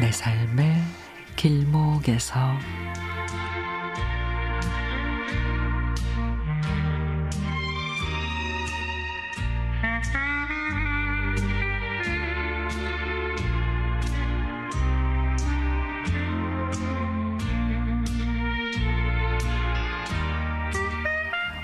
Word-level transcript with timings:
내 0.00 0.12
삶의 0.12 0.76
길목에서. 1.34 2.56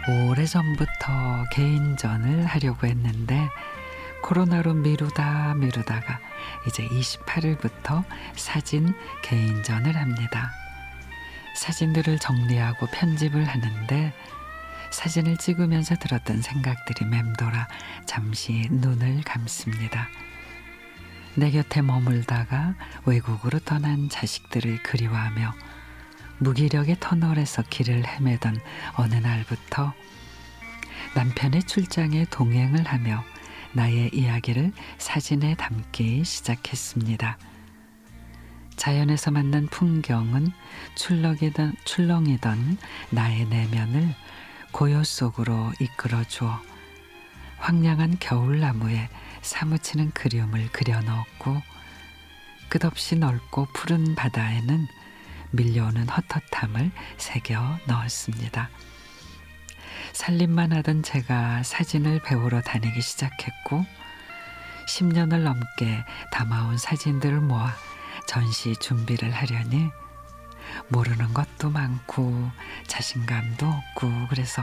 오래전부터 0.06 1.44
개인전을 1.52 2.46
하려고 2.46 2.86
했는데 2.86 3.48
코로나로 4.24 4.72
미루다 4.72 5.52
미루다가 5.54 6.18
이제 6.66 6.88
28일부터 6.88 8.04
사진 8.34 8.94
개인전을 9.22 9.94
합니다. 9.94 10.50
사진들을 11.56 12.18
정리하고 12.18 12.86
편집을 12.86 13.44
하는데 13.44 14.14
사진을 14.90 15.36
찍으면서 15.36 15.96
들었던 15.96 16.40
생각들이 16.40 17.04
맴돌아 17.04 17.68
잠시 18.06 18.66
눈을 18.70 19.20
감습니다. 19.24 20.08
내 21.34 21.50
곁에 21.50 21.82
머물다가 21.82 22.76
외국으로 23.04 23.58
떠난 23.58 24.08
자식들을 24.08 24.82
그리워하며 24.84 25.52
무기력의 26.38 26.96
터널에서 26.98 27.62
길을 27.68 28.06
헤매던 28.06 28.58
어느 28.94 29.16
날부터 29.16 29.92
남편의 31.14 31.64
출장에 31.64 32.24
동행을 32.30 32.86
하며 32.86 33.22
나의 33.74 34.10
이야기를 34.12 34.72
사진에 34.98 35.56
담기 35.56 36.24
시작했습니다. 36.24 37.38
자연에서 38.76 39.30
만난 39.30 39.66
풍경은 39.66 40.48
출렁이던, 40.94 41.74
출렁이던 41.84 42.78
나의 43.10 43.46
내면을 43.46 44.14
고요 44.72 45.04
속으로 45.04 45.72
이끌어 45.80 46.24
주어 46.24 46.60
황량한 47.58 48.18
겨울나무에 48.20 49.08
사무치는 49.42 50.10
그림을 50.12 50.70
그려 50.72 51.00
넣었고 51.00 51.62
끝없이 52.68 53.16
넓고 53.16 53.66
푸른 53.72 54.14
바다에는 54.14 54.86
밀려오는 55.52 56.08
헛헛함을 56.08 56.90
새겨 57.16 57.78
넣었습니다. 57.86 58.68
살림만 60.14 60.72
하던 60.72 61.02
제가 61.02 61.64
사진을 61.64 62.20
배우러 62.20 62.60
다니기 62.60 63.02
시작했고 63.02 63.84
10년을 64.88 65.42
넘게 65.42 66.04
담아온 66.30 66.78
사진들을 66.78 67.40
모아 67.40 67.74
전시 68.28 68.76
준비를 68.76 69.32
하려니 69.32 69.90
모르는 70.88 71.34
것도 71.34 71.68
많고 71.70 72.50
자신감도 72.86 73.66
없고 73.66 74.28
그래서 74.30 74.62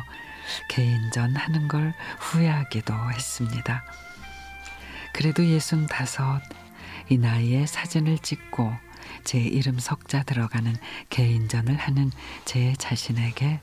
개인전 0.70 1.36
하는 1.36 1.68
걸 1.68 1.94
후회하기도 2.20 2.94
했습니다. 3.12 3.84
그래도 5.14 5.46
예순 5.46 5.86
다섯 5.88 6.42
이 7.10 7.18
나이에 7.18 7.66
사진을 7.66 8.20
찍고 8.20 8.74
제 9.26 9.40
이름 9.40 9.80
석자 9.80 10.24
들어가는 10.24 10.74
개인전을 11.10 11.76
하는 11.76 12.10
제 12.46 12.74
자신에게 12.78 13.60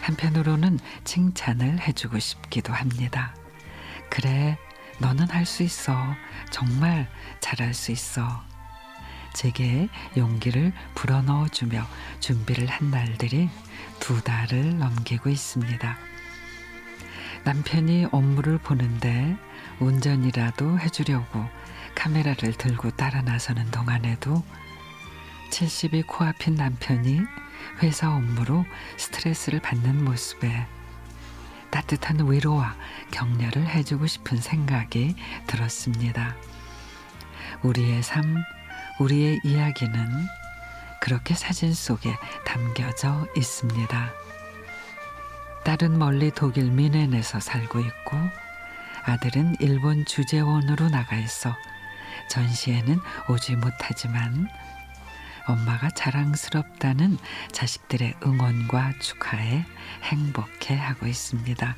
한편으로는 0.00 0.78
칭찬을 1.04 1.80
해주고 1.80 2.18
싶기도 2.18 2.72
합니다. 2.72 3.34
그래, 4.08 4.58
너는 4.98 5.28
할 5.30 5.46
수 5.46 5.62
있어. 5.62 5.96
정말 6.50 7.08
잘할 7.40 7.74
수 7.74 7.92
있어. 7.92 8.42
제게 9.32 9.88
용기를 10.16 10.72
불어넣어주며 10.94 11.86
준비를 12.18 12.66
한 12.66 12.90
날들이 12.90 13.48
두 14.00 14.20
달을 14.22 14.78
넘기고 14.78 15.30
있습니다. 15.30 15.96
남편이 17.44 18.08
업무를 18.12 18.58
보는데 18.58 19.36
운전이라도 19.78 20.78
해주려고 20.80 21.46
카메라를 21.94 22.52
들고 22.52 22.90
따라 22.90 23.22
나서는 23.22 23.70
동안에도 23.70 24.44
70이 25.50 26.06
코앞인 26.06 26.54
남편이 26.56 27.20
회사 27.82 28.14
업무로 28.14 28.64
스트레스를 28.96 29.60
받는 29.60 30.04
모습에 30.04 30.66
따뜻한 31.70 32.30
위로와 32.30 32.74
격려를 33.10 33.66
해주고 33.66 34.06
싶은 34.06 34.38
생각이 34.38 35.14
들었습니다. 35.46 36.36
우리의 37.62 38.02
삶, 38.02 38.42
우리의 38.98 39.40
이야기는 39.44 40.26
그렇게 41.00 41.34
사진 41.34 41.72
속에 41.72 42.14
담겨져 42.44 43.26
있습니다. 43.36 44.12
딸은 45.64 45.98
멀리 45.98 46.30
독일 46.30 46.70
미넨에서 46.70 47.40
살고 47.40 47.80
있고 47.80 48.16
아들은 49.04 49.56
일본 49.60 50.04
주재원으로 50.04 50.88
나가 50.88 51.16
있어 51.16 51.56
전시에는 52.28 52.98
오지 53.28 53.56
못하지만 53.56 54.48
엄마가 55.46 55.90
자랑스럽다는 55.90 57.18
자식들의 57.52 58.14
응원과 58.24 58.98
축하에 59.00 59.64
행복해 60.02 60.76
하고 60.76 61.06
있습니다. 61.06 61.76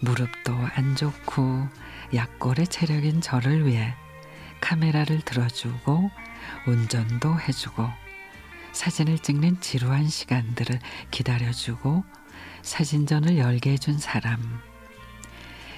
무릎도 0.00 0.52
안 0.74 0.96
좋고 0.96 1.68
약골의 2.14 2.66
체력인 2.68 3.20
저를 3.20 3.66
위해 3.66 3.94
카메라를 4.60 5.20
들어주고 5.22 6.10
운전도 6.66 7.40
해주고 7.40 7.88
사진을 8.72 9.18
찍는 9.18 9.60
지루한 9.60 10.08
시간들을 10.08 10.78
기다려주고 11.10 12.04
사진전을 12.62 13.38
열게 13.38 13.72
해준 13.72 13.98
사람 13.98 14.60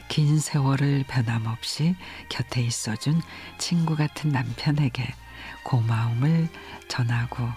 긴 0.09 0.39
세월을 0.39 1.05
변함없이 1.09 1.97
곁에 2.29 2.61
있어준 2.63 3.21
친구 3.59 3.97
같은 3.97 4.31
남편에게 4.31 5.13
고마움을 5.65 6.49
전하고 6.89 7.49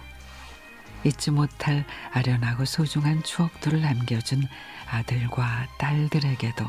잊지 1.03 1.31
못할 1.31 1.85
아련하고 2.11 2.65
소중한 2.65 3.23
추억들을 3.23 3.81
남겨준 3.81 4.43
아들과 4.89 5.67
딸들에게도 5.77 6.65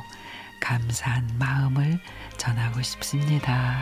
감사한 0.61 1.37
마음을 1.39 1.99
전하고 2.37 2.83
싶습니다. 2.83 3.79